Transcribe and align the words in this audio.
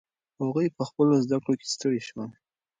هغوی 0.41 0.67
په 0.77 0.83
خپلو 0.89 1.13
زده 1.25 1.37
کړو 1.43 1.53
کې 1.59 1.67
ستړي 1.75 2.01
سول. 2.07 2.29